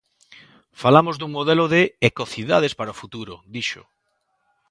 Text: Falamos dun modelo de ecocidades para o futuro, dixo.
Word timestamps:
Falamos 0.81 1.15
dun 1.17 1.31
modelo 1.37 1.65
de 1.75 1.81
ecocidades 2.09 2.73
para 2.79 2.93
o 2.93 2.99
futuro, 3.01 3.35
dixo. 3.55 3.83